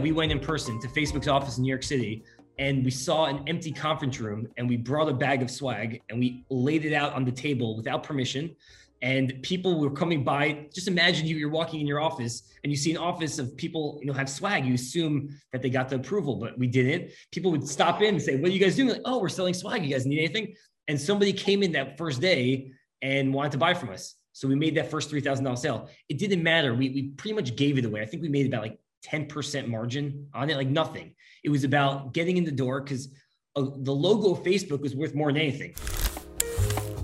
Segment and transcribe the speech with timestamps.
[0.00, 2.22] We went in person to Facebook's office in New York City
[2.58, 6.18] and we saw an empty conference room and we brought a bag of swag and
[6.18, 8.54] we laid it out on the table without permission.
[9.00, 10.66] And people were coming by.
[10.74, 13.98] Just imagine you you're walking in your office and you see an office of people
[14.00, 14.66] you know have swag.
[14.66, 17.12] You assume that they got the approval but we didn't.
[17.32, 18.90] People would stop in and say what are you guys doing?
[18.90, 19.82] Like oh we're selling swag.
[19.82, 20.54] You guys need anything?
[20.88, 22.70] And somebody came in that first day
[23.00, 24.14] and wanted to buy from us.
[24.32, 25.88] So we made that first $3000 sale.
[26.10, 26.74] It didn't matter.
[26.74, 28.02] We, we pretty much gave it away.
[28.02, 32.12] I think we made about like 10% margin on it like nothing it was about
[32.12, 33.08] getting in the door because
[33.54, 35.74] uh, the logo of facebook was worth more than anything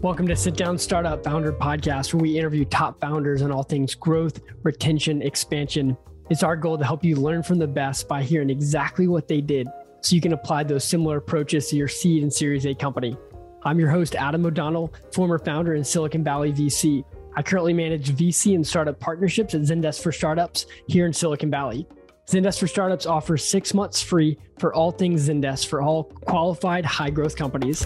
[0.03, 3.95] Welcome to Sit Down Startup Founder Podcast, where we interview top founders on all things
[3.95, 5.97] growth, retention, expansion.
[6.29, 9.41] It's our goal to help you learn from the best by hearing exactly what they
[9.41, 9.69] did
[10.01, 13.17] so you can apply those similar approaches to your seed and Series A company.
[13.65, 17.05] I'm your host, Adam O'Donnell, former founder in Silicon Valley VC.
[17.37, 21.87] I currently manage VC and startup partnerships at Zendesk for Startups here in Silicon Valley.
[22.29, 27.11] Zendesk for Startups offers six months free for all things Zendesk for all qualified high
[27.11, 27.85] growth companies.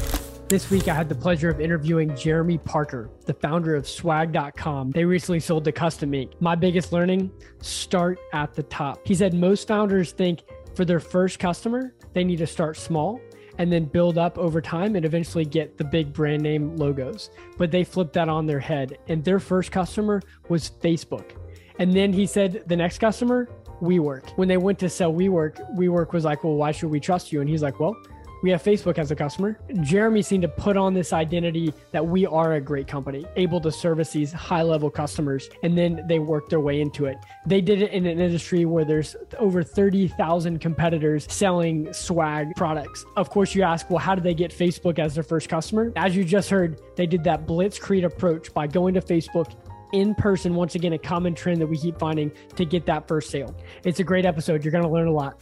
[0.49, 4.93] This week, I had the pleasure of interviewing Jeremy Parker, the founder of swag.com.
[4.93, 6.33] They recently sold to Custom Ink.
[6.39, 9.01] My biggest learning start at the top.
[9.05, 10.43] He said most founders think
[10.77, 13.21] for their first customer, they need to start small
[13.59, 17.31] and then build up over time and eventually get the big brand name logos.
[17.57, 21.33] But they flipped that on their head, and their first customer was Facebook.
[21.79, 23.49] And then he said the next customer,
[23.81, 24.31] WeWork.
[24.37, 27.41] When they went to sell WeWork, WeWork was like, Well, why should we trust you?
[27.41, 27.97] And he's like, Well,
[28.43, 29.59] we have Facebook as a customer.
[29.81, 33.73] Jeremy seemed to put on this identity that we are a great company, able to
[33.73, 37.17] service these high level customers, and then they worked their way into it.
[37.47, 43.05] They did it in an industry where there's over 30,000 competitors selling swag products.
[43.17, 45.93] Of course, you ask, well, how did they get Facebook as their first customer?
[45.97, 49.55] As you just heard, they did that blitzkrieg approach by going to Facebook
[49.97, 53.31] in person, once again, a common trend that we keep finding to get that first
[53.31, 53.57] sale.
[53.83, 54.63] It's a great episode.
[54.63, 55.39] You're going to learn a lot.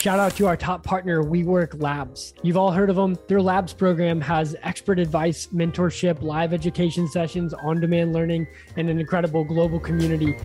[0.00, 2.32] Shout out to our top partner, WeWork Labs.
[2.42, 3.18] You've all heard of them.
[3.26, 8.46] Their Labs program has expert advice, mentorship, live education sessions, on demand learning,
[8.76, 10.36] and an incredible global community.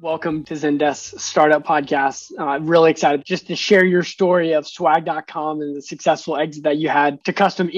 [0.00, 2.32] Welcome to Zendesk Startup Podcast.
[2.38, 6.62] I'm uh, really excited just to share your story of swag.com and the successful exit
[6.64, 7.68] that you had to custom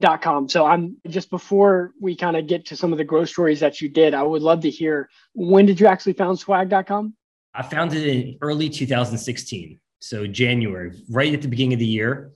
[0.00, 0.48] ink.com.
[0.48, 3.80] So I'm just before we kind of get to some of the growth stories that
[3.80, 7.14] you did, I would love to hear when did you actually found swag.com?
[7.54, 9.80] I founded it in early 2016.
[9.98, 12.32] So January, right at the beginning of the year.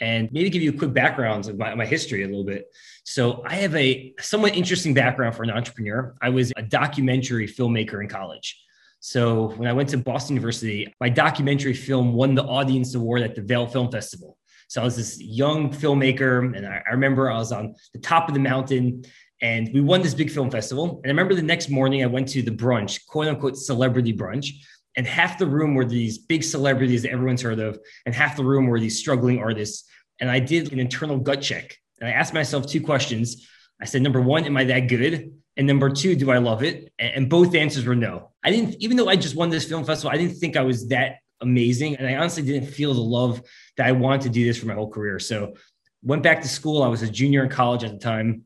[0.00, 2.66] And maybe give you a quick background of my, my history a little bit.
[3.02, 6.14] So I have a somewhat interesting background for an entrepreneur.
[6.22, 8.62] I was a documentary filmmaker in college.
[9.00, 13.34] So when I went to Boston University, my documentary film won the audience award at
[13.34, 14.38] the Vail Film Festival.
[14.68, 18.28] So I was this young filmmaker, and I, I remember I was on the top
[18.28, 19.04] of the mountain
[19.40, 21.00] and we won this big film festival.
[21.02, 24.48] And I remember the next morning I went to the brunch, quote unquote celebrity brunch.
[24.96, 28.44] And half the room were these big celebrities that everyone's heard of, and half the
[28.44, 29.88] room were these struggling artists.
[30.20, 31.76] And I did an internal gut check.
[32.00, 33.46] And I asked myself two questions.
[33.80, 35.32] I said, number one, am I that good?
[35.56, 36.92] And number two, do I love it?
[36.98, 38.32] And both answers were no.
[38.44, 40.88] I didn't, even though I just won this film festival, I didn't think I was
[40.88, 41.96] that amazing.
[41.96, 43.42] And I honestly didn't feel the love
[43.76, 45.18] that I wanted to do this for my whole career.
[45.18, 45.54] So
[46.02, 46.82] went back to school.
[46.82, 48.44] I was a junior in college at the time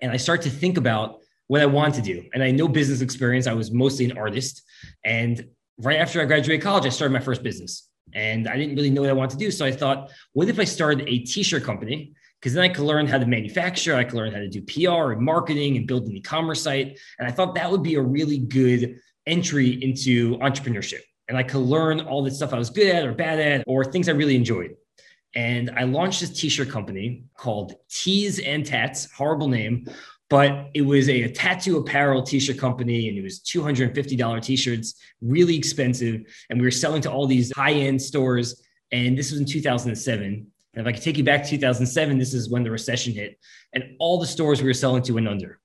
[0.00, 2.24] and I started to think about what I want to do.
[2.32, 3.46] And I know business experience.
[3.46, 4.62] I was mostly an artist.
[5.04, 5.44] And
[5.78, 7.88] right after I graduated college, I started my first business.
[8.14, 9.50] And I didn't really know what I wanted to do.
[9.50, 12.12] So I thought, what if I started a t-shirt company?
[12.40, 15.12] Because then I could learn how to manufacture, I could learn how to do PR
[15.12, 16.98] and marketing and build an e-commerce site.
[17.18, 21.00] And I thought that would be a really good entry into entrepreneurship.
[21.32, 23.86] And I could learn all the stuff I was good at or bad at, or
[23.86, 24.76] things I really enjoyed.
[25.34, 29.86] And I launched this t-shirt company called Tees and Tats, horrible name,
[30.28, 35.56] but it was a, a, tattoo apparel t-shirt company and it was $250 t-shirts, really
[35.56, 36.20] expensive.
[36.50, 38.62] And we were selling to all these high-end stores.
[38.90, 40.22] And this was in 2007.
[40.24, 43.38] And if I could take you back to 2007, this is when the recession hit
[43.72, 45.60] and all the stores we were selling to went under.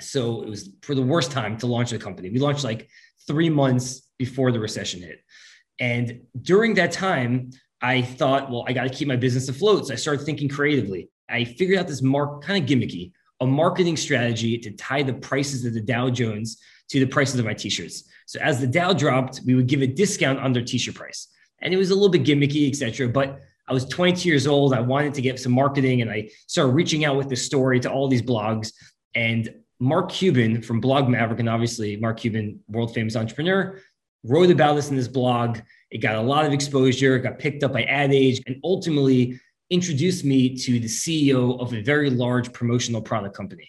[0.00, 2.30] So it was for the worst time to launch the company.
[2.30, 2.88] We launched like
[3.26, 5.20] three months before the recession hit.
[5.78, 7.50] And during that time,
[7.80, 9.86] I thought, well, I got to keep my business afloat.
[9.86, 11.10] So I started thinking creatively.
[11.28, 15.64] I figured out this mark kind of gimmicky, a marketing strategy to tie the prices
[15.64, 18.04] of the Dow Jones to the prices of my t-shirts.
[18.26, 21.28] So as the Dow dropped, we would give a discount on their t-shirt price.
[21.60, 23.08] And it was a little bit gimmicky, etc.
[23.08, 24.74] But I was 22 years old.
[24.74, 27.90] I wanted to get some marketing and I started reaching out with this story to
[27.90, 28.72] all these blogs.
[29.14, 33.80] And Mark Cuban from Blog Maverick, and obviously Mark Cuban, world famous entrepreneur,
[34.24, 35.60] wrote about this in this blog.
[35.90, 39.38] It got a lot of exposure, it got picked up by Ad Age, and ultimately
[39.70, 43.68] introduced me to the CEO of a very large promotional product company.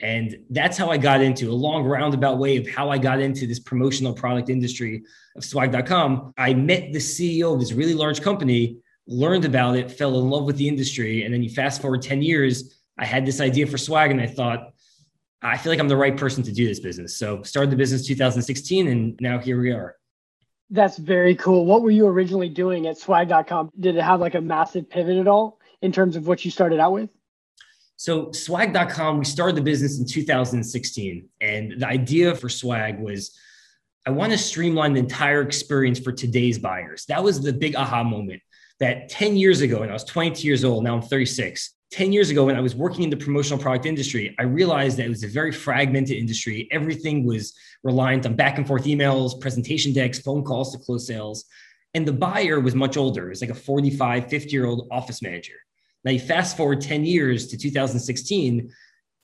[0.00, 3.46] And that's how I got into a long roundabout way of how I got into
[3.46, 5.02] this promotional product industry
[5.36, 6.34] of swag.com.
[6.36, 10.44] I met the CEO of this really large company, learned about it, fell in love
[10.44, 11.24] with the industry.
[11.24, 14.26] And then you fast forward 10 years, I had this idea for swag and I
[14.26, 14.73] thought,
[15.44, 17.16] I feel like I'm the right person to do this business.
[17.16, 19.96] So started the business 2016 and now here we are.
[20.70, 21.66] That's very cool.
[21.66, 23.70] What were you originally doing at swag.com?
[23.78, 26.80] Did it have like a massive pivot at all in terms of what you started
[26.80, 27.10] out with?
[27.96, 31.28] So, swag.com, we started the business in 2016.
[31.40, 33.38] And the idea for swag was
[34.06, 37.04] I want to streamline the entire experience for today's buyers.
[37.06, 38.42] That was the big aha moment
[38.80, 41.74] that 10 years ago, and I was 22 years old, now I'm 36.
[41.94, 45.06] 10 years ago, when I was working in the promotional product industry, I realized that
[45.06, 46.66] it was a very fragmented industry.
[46.72, 47.54] Everything was
[47.84, 51.44] reliant on back and forth emails, presentation decks, phone calls to close sales.
[51.94, 53.26] And the buyer was much older.
[53.26, 55.54] It was like a 45, 50 year old office manager.
[56.02, 58.72] Now, you fast forward 10 years to 2016,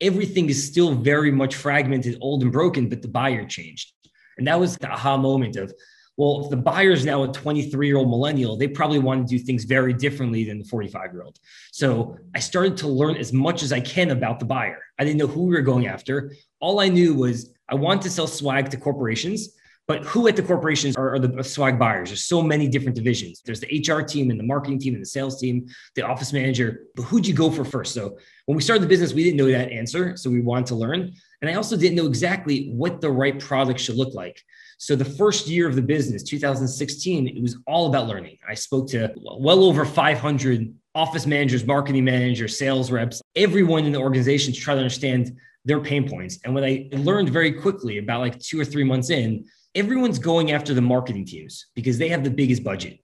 [0.01, 3.95] everything is still very much fragmented, old, and broken, but the buyer changed.
[4.39, 5.75] And that was the aha moment of,
[6.17, 9.43] well, the buyer is now a 23 year old millennial, they probably want to do
[9.43, 11.39] things very differently than the 45 year old.
[11.73, 14.83] So I started to learn as much as I can about the buyer.
[14.99, 16.33] I didn't know who we were going after.
[16.61, 19.57] All I knew was I wanted to sell swag to corporations
[19.91, 22.11] but who at the corporations are, are, the swag buyers?
[22.11, 23.43] There's so many different divisions.
[23.45, 25.67] There's the HR team and the marketing team and the sales team,
[25.97, 26.83] the office manager.
[26.95, 27.93] But who'd you go for first?
[27.93, 28.17] So
[28.47, 30.17] when we started the business, we didn't know that answer.
[30.17, 31.13] So we wanted to learn.
[31.43, 34.41] And I also didn't know exactly what the right product should look like.
[34.81, 38.39] So the first year of the business, 2016, it was all about learning.
[38.49, 43.99] I spoke to well over 500 office managers, marketing managers, sales reps, everyone in the
[43.99, 45.37] organization to try to understand
[45.67, 46.39] their pain points.
[46.47, 49.45] And what I learned very quickly, about like two or three months in,
[49.75, 53.01] everyone's going after the marketing teams because they have the biggest budget.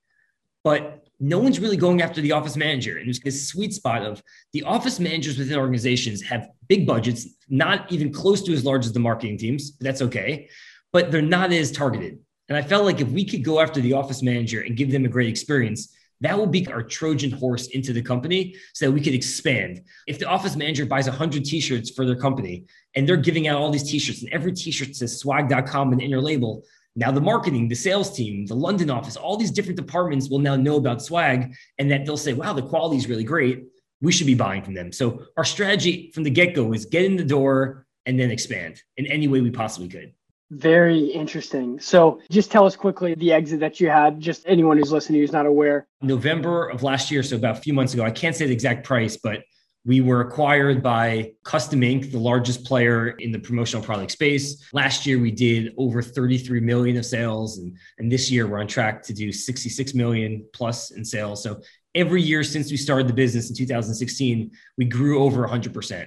[0.64, 2.96] But no one's really going after the office manager.
[2.96, 4.22] And there's this sweet spot of
[4.54, 8.94] the office managers within organizations have big budgets, not even close to as large as
[8.94, 9.72] the marketing teams.
[9.72, 10.48] But That's okay.
[10.96, 12.20] But they're not as targeted.
[12.48, 15.04] And I felt like if we could go after the office manager and give them
[15.04, 19.02] a great experience, that will be our Trojan horse into the company so that we
[19.02, 19.82] could expand.
[20.06, 22.64] If the office manager buys 100 t shirts for their company
[22.94, 26.00] and they're giving out all these t shirts, and every t shirt says swag.com and
[26.00, 26.64] inner label,
[26.94, 30.56] now the marketing, the sales team, the London office, all these different departments will now
[30.56, 33.64] know about swag and that they'll say, wow, the quality is really great.
[34.00, 34.92] We should be buying from them.
[34.92, 38.80] So our strategy from the get go is get in the door and then expand
[38.96, 40.14] in any way we possibly could.
[40.50, 41.80] Very interesting.
[41.80, 45.32] So just tell us quickly the exit that you had, just anyone who's listening who's
[45.32, 45.88] not aware.
[46.02, 48.84] November of last year, so about a few months ago, I can't say the exact
[48.84, 49.42] price, but
[49.86, 54.64] we were acquired by Custom Ink, the largest player in the promotional product space.
[54.72, 57.58] Last year, we did over 33 million of sales.
[57.58, 61.40] And, and this year, we're on track to do 66 million plus in sales.
[61.40, 61.60] So
[61.94, 66.06] every year since we started the business in 2016, we grew over 100%.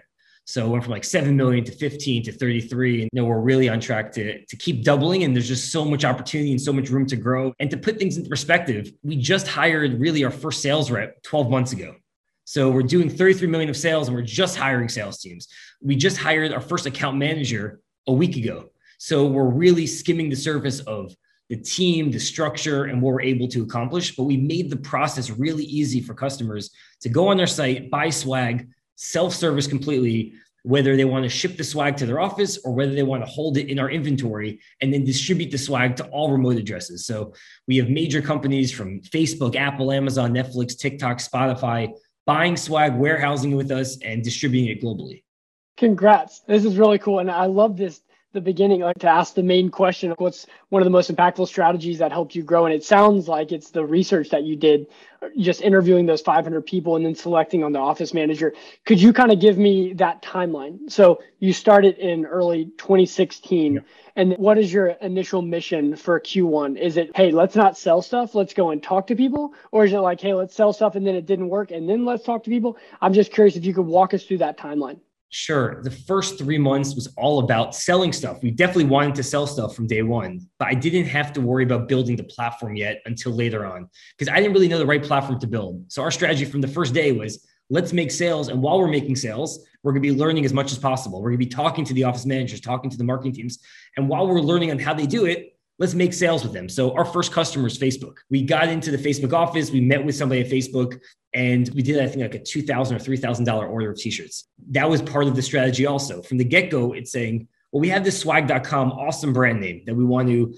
[0.49, 3.03] So it went from like 7 million to 15 to 33.
[3.03, 5.23] And know, we're really on track to, to keep doubling.
[5.23, 7.53] And there's just so much opportunity and so much room to grow.
[7.59, 11.51] And to put things into perspective, we just hired really our first sales rep 12
[11.51, 11.93] months ago.
[12.45, 15.47] So we're doing 33 million of sales and we're just hiring sales teams.
[15.83, 18.71] We just hired our first account manager a week ago.
[18.97, 21.15] So we're really skimming the surface of
[21.49, 24.15] the team, the structure, and what we're able to accomplish.
[24.15, 26.71] But we made the process really easy for customers
[27.01, 28.67] to go on their site, buy swag,
[28.99, 32.93] self service completely, whether they want to ship the swag to their office or whether
[32.93, 36.31] they want to hold it in our inventory and then distribute the swag to all
[36.31, 37.05] remote addresses.
[37.05, 37.33] So
[37.65, 41.93] we have major companies from Facebook, Apple, Amazon, Netflix, TikTok, Spotify
[42.25, 45.23] buying swag, warehousing with us, and distributing it globally.
[45.77, 46.41] Congrats.
[46.41, 47.19] This is really cool.
[47.19, 50.85] And I love this the beginning like to ask the main question what's one of
[50.85, 52.65] the most impactful strategies that helped you grow.
[52.65, 54.85] And it sounds like it's the research that you did
[55.37, 58.53] just interviewing those 500 people and then selecting on the office manager.
[58.85, 60.91] Could you kind of give me that timeline?
[60.91, 63.79] So you started in early 2016 yeah.
[64.15, 68.35] and what is your initial mission for q1 is it hey let's not sell stuff
[68.35, 69.53] let's go and talk to people?
[69.71, 72.05] Or is it like hey let's sell stuff and then it didn't work and then
[72.05, 72.77] let's talk to people?
[73.01, 74.99] I'm just curious if you could walk us through that timeline
[75.31, 75.81] Sure.
[75.83, 78.41] The first three months was all about selling stuff.
[78.41, 81.63] We definitely wanted to sell stuff from day one, but I didn't have to worry
[81.63, 85.03] about building the platform yet until later on because I didn't really know the right
[85.03, 85.91] platform to build.
[85.91, 88.47] So our strategy from the first day was let's make sales.
[88.47, 91.21] And while we're making sales, we're going to be learning as much as possible.
[91.21, 93.59] We're going to be talking to the office managers, talking to the marketing teams.
[93.97, 96.69] And while we're learning on how they do it, let's make sales with them.
[96.69, 98.17] So our first customer is Facebook.
[98.29, 100.99] We got into the Facebook office, we met with somebody at Facebook,
[101.33, 104.47] and we did, I think, like a 2,000 or three thousand dollar order of t-shirts.
[104.71, 106.21] That was part of the strategy also.
[106.21, 110.03] From the get-go, it's saying, well, we have this swag.com awesome brand name that we
[110.03, 110.53] want to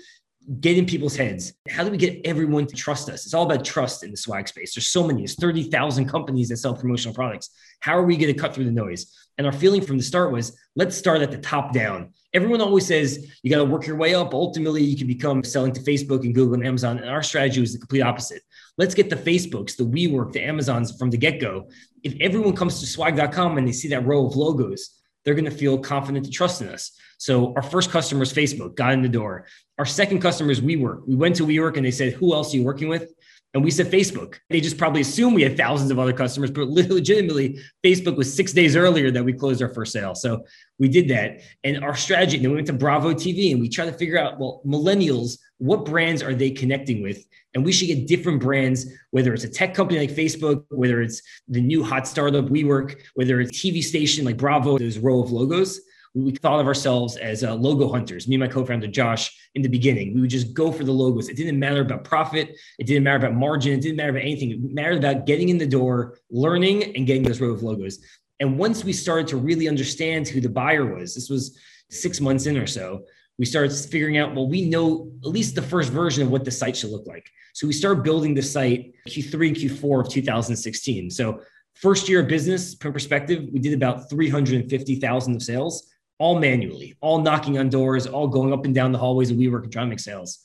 [0.60, 1.54] get in people's heads.
[1.70, 3.26] How do we get everyone to trust us?
[3.26, 4.74] It's all about trust in the swag space.
[4.74, 7.50] There's so many, there's 30,000 companies that sell promotional products.
[7.80, 9.14] How are we going to cut through the noise?
[9.38, 12.14] And our feeling from the start was let's start at the top down.
[12.34, 14.34] Everyone always says you got to work your way up.
[14.34, 16.98] Ultimately, you can become selling to Facebook and Google and Amazon.
[16.98, 18.42] And our strategy was the complete opposite.
[18.78, 21.68] Let's get the Facebooks, the WeWork, the Amazons from the get go.
[22.04, 25.52] If everyone comes to swag.com and they see that row of logos, they're going to
[25.52, 26.92] feel confident to trust in us.
[27.18, 29.46] So our first customer is Facebook, got in the door.
[29.78, 31.08] Our second customer is WeWork.
[31.08, 33.12] We went to WeWork and they said, "Who else are you working with?"
[33.54, 34.40] And we said Facebook.
[34.50, 38.54] They just probably assume we had thousands of other customers, but legitimately, Facebook was six
[38.54, 40.16] days earlier that we closed our first sale.
[40.16, 40.46] So
[40.80, 41.42] we did that.
[41.64, 44.18] And our strategy, and then we went to Bravo TV and we tried to figure
[44.18, 47.26] out, well, millennials, what brands are they connecting with?
[47.54, 51.22] And we should get different brands, whether it's a tech company like Facebook, whether it's
[51.50, 55.82] the new hot startup WeWork, whether it's TV station like Bravo, those row of logos
[56.14, 58.28] we thought of ourselves as uh, logo hunters.
[58.28, 61.30] Me and my co-founder Josh in the beginning, we would just go for the logos.
[61.30, 62.56] It didn't matter about profit.
[62.80, 63.74] It didn't matter about margin.
[63.74, 64.52] It didn't matter about anything.
[64.52, 68.00] It mattered about getting in the door, learning, and getting those row of logos.
[68.40, 71.58] And once we started to really understand who the buyer was, this was
[71.90, 73.04] six months in or so,
[73.38, 76.52] we started figuring out, well, we know at least the first version of what the
[76.52, 77.30] site should look like.
[77.54, 81.10] So we started building the site Q3 and Q4 of 2016.
[81.10, 81.42] So
[81.76, 85.91] first year of business from perspective, we did about 350,000 of sales
[86.22, 89.64] all manually, all knocking on doors, all going up and down the hallways of WeWork
[89.64, 90.38] and trying to make sales.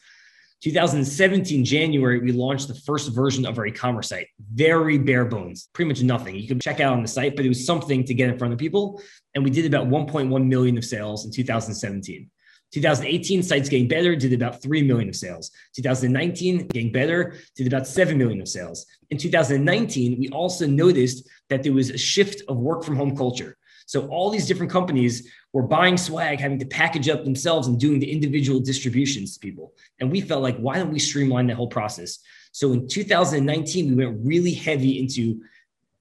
[0.63, 4.29] 2017 January, we launched the first version of our e-commerce site.
[4.55, 6.35] Very bare bones, pretty much nothing.
[6.35, 8.55] You could check out on the site, but it was something to get in front
[8.55, 9.03] of people.
[9.35, 12.31] And we did about 1.1 million of sales in 2017.
[12.73, 15.51] 2018, sites getting better, did about 3 million of sales.
[15.75, 18.87] 2019, getting better, did about 7 million of sales.
[19.11, 23.59] In 2019, we also noticed that there was a shift of work from home culture.
[23.87, 27.99] So all these different companies were buying swag, having to package up themselves and doing
[28.01, 29.73] the individual distributions to people.
[30.01, 32.19] And we felt like, why don't we streamline that whole process?
[32.53, 35.41] So in 2019, we went really heavy into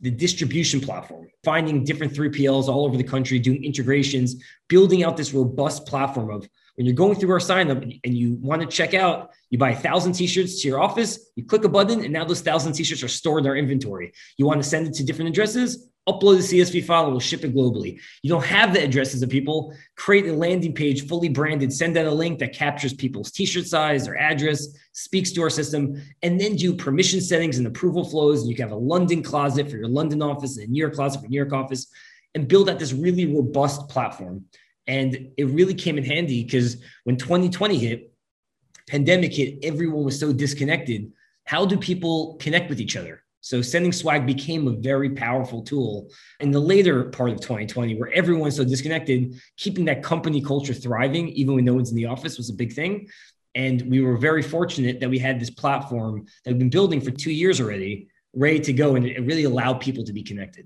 [0.02, 4.36] the distribution platform, finding different 3PLs all over the country, doing integrations,
[4.68, 8.36] building out this robust platform of when you're going through our sign up and you
[8.42, 11.70] want to check out, you buy a thousand t-shirts to your office, you click a
[11.70, 14.12] button, and now those thousand t-shirts are stored in our inventory.
[14.38, 17.56] You want to send it to different addresses, upload the CSV file, we'll ship it
[17.56, 18.00] globally.
[18.22, 22.06] You don't have the addresses of people, create a landing page fully branded, send out
[22.06, 26.56] a link that captures people's t-shirt size, their address, speaks to our system, and then
[26.56, 28.42] do permission settings and approval flows.
[28.42, 30.94] And you can have a London closet for your London office and a New York
[30.94, 31.88] closet for New York office,
[32.36, 34.46] and build out this really robust platform.
[34.88, 38.14] And it really came in handy because when 2020 hit,
[38.88, 41.12] pandemic hit, everyone was so disconnected.
[41.46, 43.24] How do people connect with each other?
[43.46, 46.10] So sending swag became a very powerful tool
[46.40, 49.40] in the later part of 2020, where everyone's so disconnected.
[49.58, 52.74] Keeping that company culture thriving, even when no one's in the office, was a big
[52.74, 53.08] thing.
[53.54, 57.12] And we were very fortunate that we had this platform that we've been building for
[57.12, 60.66] two years already, ready to go, and it really allowed people to be connected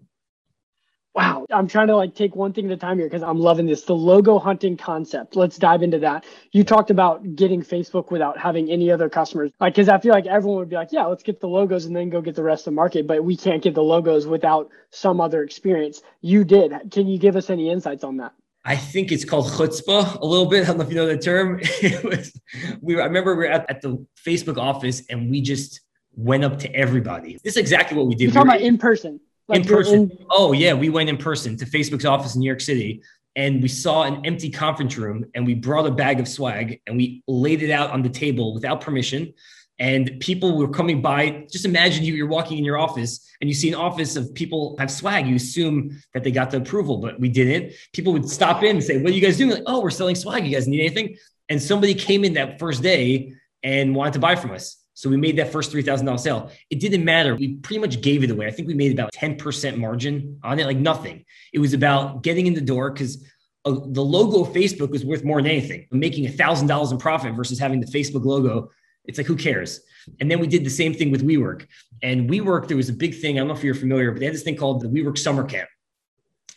[1.20, 3.66] wow i'm trying to like take one thing at a time here because i'm loving
[3.66, 8.38] this the logo hunting concept let's dive into that you talked about getting facebook without
[8.38, 11.24] having any other customers like because i feel like everyone would be like yeah let's
[11.24, 13.62] get the logos and then go get the rest of the market but we can't
[13.62, 18.04] get the logos without some other experience you did can you give us any insights
[18.04, 18.34] on that
[18.66, 20.64] I think it's called chutzpah a little bit.
[20.64, 21.60] I don't know if you know the term.
[21.64, 22.40] it was,
[22.82, 25.80] we were, I remember we were at, at the Facebook office and we just
[26.14, 27.40] went up to everybody.
[27.42, 28.26] This is exactly what we did.
[28.26, 29.22] You're talking we were, about in person.
[29.50, 30.12] Like in person.
[30.12, 33.02] In- oh yeah, we went in person to Facebook's office in New York City,
[33.36, 36.96] and we saw an empty conference room, and we brought a bag of swag, and
[36.96, 39.34] we laid it out on the table without permission.
[39.80, 41.48] And people were coming by.
[41.50, 44.76] Just imagine you, you're walking in your office and you see an office of people
[44.78, 45.26] have swag.
[45.26, 47.72] You assume that they got the approval, but we didn't.
[47.94, 49.52] People would stop in and say, What are you guys doing?
[49.52, 50.46] Like, oh, we're selling swag.
[50.46, 51.16] You guys need anything?
[51.48, 54.79] And somebody came in that first day and wanted to buy from us.
[55.00, 56.52] So we made that first $3,000 sale.
[56.70, 57.34] It didn't matter.
[57.34, 58.48] We pretty much gave it away.
[58.48, 61.24] I think we made about 10% margin on it, like nothing.
[61.54, 63.26] It was about getting in the door because
[63.64, 65.88] uh, the logo of Facebook was worth more than anything.
[65.90, 68.72] Making $1,000 in profit versus having the Facebook logo,
[69.06, 69.80] it's like, who cares?
[70.20, 71.66] And then we did the same thing with WeWork.
[72.04, 73.38] And WeWork, there was a big thing.
[73.38, 75.46] I don't know if you're familiar, but they had this thing called the WeWork Summer
[75.46, 75.70] Camp.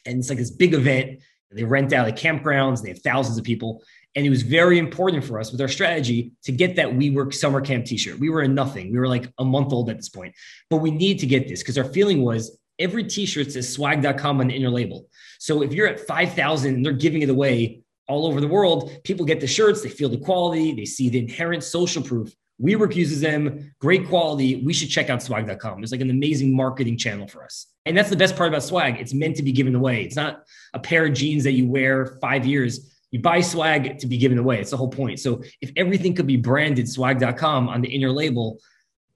[0.04, 1.20] And it's like this big event.
[1.52, 3.82] They rent out like campgrounds, they have thousands of people.
[4.14, 7.60] And it was very important for us with our strategy to get that WeWork summer
[7.60, 8.18] camp t-shirt.
[8.18, 8.92] We were in nothing.
[8.92, 10.34] We were like a month old at this point,
[10.68, 14.48] but we need to get this because our feeling was every t-shirt says swag.com on
[14.48, 15.08] the inner label.
[15.38, 19.24] So if you're at 5,000 and they're giving it away all over the world, people
[19.24, 22.34] get the shirts, they feel the quality, they see the inherent social proof.
[22.60, 24.56] WeWork uses them, great quality.
[24.56, 25.82] We should check out swag.com.
[25.82, 27.66] It's like an amazing marketing channel for us.
[27.86, 29.00] And that's the best part about swag.
[29.00, 30.04] It's meant to be given away.
[30.04, 34.06] It's not a pair of jeans that you wear five years You buy swag to
[34.06, 34.58] be given away.
[34.58, 35.20] It's the whole point.
[35.20, 38.58] So if everything could be branded swag.com on the inner label,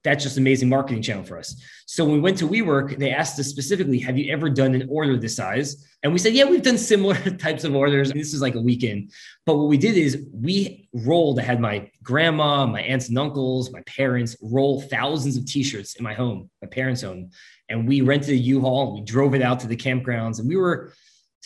[0.03, 1.61] that's just amazing marketing channel for us.
[1.85, 4.87] So when we went to WeWork, they asked us specifically, have you ever done an
[4.89, 5.85] order this size?
[6.03, 8.13] And we said, yeah, we've done similar types of orders.
[8.13, 9.11] This is like a weekend.
[9.45, 13.71] But what we did is we rolled, I had my grandma, my aunts and uncles,
[13.71, 17.31] my parents roll thousands of t-shirts in my home, my parents' home.
[17.67, 20.55] And we rented a U-Haul, and we drove it out to the campgrounds and we
[20.55, 20.93] were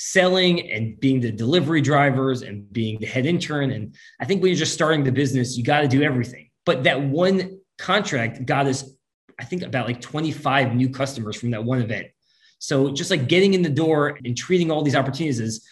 [0.01, 3.69] selling and being the delivery drivers and being the head intern.
[3.71, 6.49] And I think when you're just starting the business, you got to do everything.
[6.65, 8.89] But that one contract got us,
[9.39, 12.07] I think, about like 25 new customers from that one event.
[12.57, 15.67] So just like getting in the door and treating all these opportunities is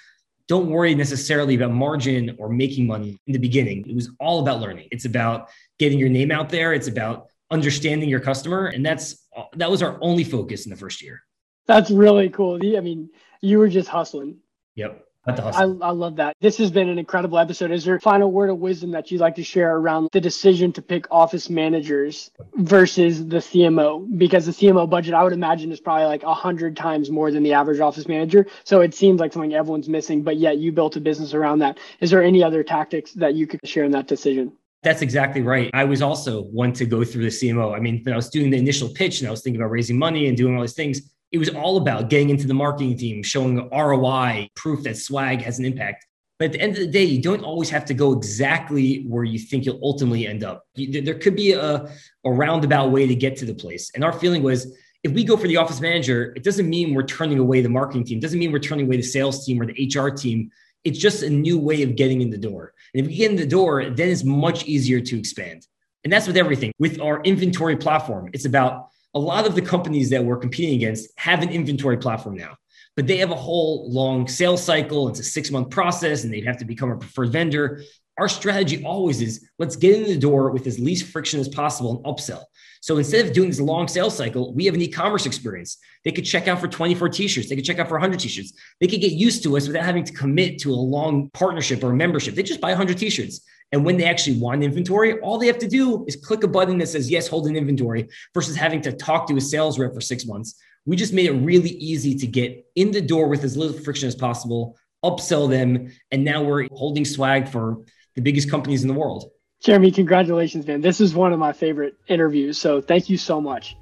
[0.48, 3.84] don't worry necessarily about margin or making money in the beginning.
[3.88, 4.90] It was all about learning.
[4.92, 6.74] It's about getting your name out there.
[6.74, 8.68] It's about understanding your customer.
[8.68, 11.24] And that's that was our only focus in the first year.
[11.66, 12.60] That's really cool.
[12.78, 13.10] I mean,
[13.42, 14.38] you were just hustling.
[14.76, 15.06] Yep.
[15.28, 16.36] I, I love that.
[16.42, 17.72] This has been an incredible episode.
[17.72, 20.72] Is there a final word of wisdom that you'd like to share around the decision
[20.74, 24.18] to pick office managers versus the CMO?
[24.18, 27.44] Because the CMO budget, I would imagine, is probably like a hundred times more than
[27.44, 28.48] the average office manager.
[28.64, 31.80] So it seems like something everyone's missing, but yet you built a business around that.
[32.00, 34.54] Is there any other tactics that you could share in that decision?
[34.82, 35.70] That's exactly right.
[35.74, 37.76] I was also one to go through the CMO.
[37.76, 40.00] I mean, when I was doing the initial pitch and I was thinking about raising
[40.00, 41.02] money and doing all these things,
[41.32, 45.60] it was all about getting into the marketing team, showing ROI, proof that swag has
[45.60, 46.06] an impact.
[46.40, 49.26] But at the end of the day, you don't always have to go exactly where
[49.26, 50.64] you think you'll ultimately end up.
[50.76, 51.92] There could be a,
[52.24, 53.92] a roundabout way to get to the place.
[53.94, 57.04] And our feeling was if we go for the office manager, it doesn't mean we're
[57.04, 59.66] turning away the marketing team, it doesn't mean we're turning away the sales team or
[59.66, 60.50] the HR team.
[60.86, 62.74] It's just a new way of getting in the door.
[62.94, 65.68] And if you get in the door, then it's much easier to expand.
[66.06, 66.72] And that's with everything.
[66.80, 71.10] With our inventory platform, it's about a lot of the companies that we're competing against
[71.18, 72.56] have an inventory platform now,
[72.96, 75.10] but they have a whole long sales cycle.
[75.10, 77.82] It's a six month process and they'd have to become a preferred vendor.
[78.18, 81.98] Our strategy always is let's get in the door with as least friction as possible
[81.98, 82.44] and upsell.
[82.82, 85.78] So instead of doing this long sales cycle, we have an e-commerce experience.
[86.06, 87.50] They could check out for 24 t-shirts.
[87.50, 88.54] They could check out for 100 t-shirts.
[88.80, 91.94] They could get used to us without having to commit to a long partnership or
[91.94, 92.36] membership.
[92.36, 93.42] They just buy 100 t-shirts.
[93.72, 96.78] And when they actually want inventory, all they have to do is click a button
[96.80, 100.02] that says, yes, hold an inventory versus having to talk to a sales rep for
[100.02, 100.60] six months.
[100.86, 104.08] We just made it really easy to get in the door with as little friction
[104.08, 105.92] as possible, upsell them.
[106.12, 107.78] And now we're holding swag for
[108.16, 109.30] the biggest companies in the world.
[109.62, 110.82] Jeremy, congratulations, man.
[110.82, 112.58] This is one of my favorite interviews.
[112.58, 113.76] So thank you so much.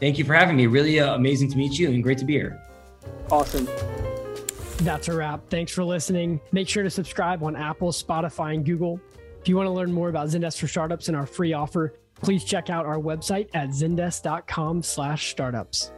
[0.00, 0.66] Thank you for having me.
[0.66, 2.60] Really uh, amazing to meet you and great to be here.
[3.30, 3.68] Awesome.
[4.78, 5.48] That's a wrap.
[5.50, 6.40] Thanks for listening.
[6.50, 9.00] Make sure to subscribe on Apple, Spotify, and Google.
[9.40, 12.44] If you want to learn more about Zendesk for startups and our free offer, please
[12.44, 15.92] check out our website at zendesk.com slash startups.